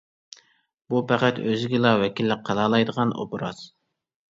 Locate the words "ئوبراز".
3.21-3.65